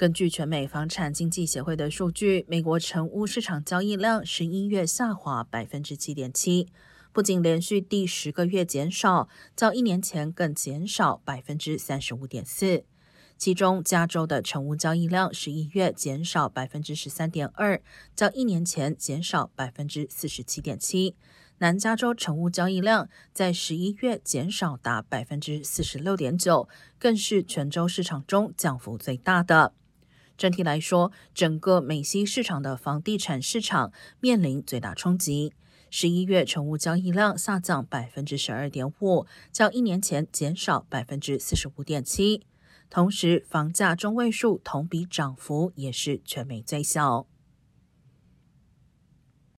[0.00, 6.68] 根据全美房产经济协会的数据，美国成屋市场交易量十一月下滑百分之七点七，
[7.12, 12.84] 不仅连续第十个月减少，较一年前更减少百分之三十五点四。
[13.36, 17.82] 其中，加州的成屋交易量十一月减少百分之十三点二，
[18.16, 21.14] 较一年前减少百分之四十七点七。
[21.58, 26.66] 南加州成屋交易量在十一月减少达百分之四十六点九，
[26.98, 29.74] 更是全州市场中降幅最大的。
[30.40, 35.52] 整体来说，整个美西市场的房地产市场面临最大冲击。
[35.90, 42.46] 十一月成屋交易量下降百分之十二点五，较一年前减少百分之四十五点七。
[42.88, 47.26] 同时，房价中位数同比涨幅也是全美最小。